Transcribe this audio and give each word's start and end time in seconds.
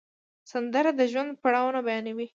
سندره 0.51 0.91
د 0.99 1.01
ژوند 1.11 1.31
پړاوونه 1.41 1.79
بیانوي 1.87 2.27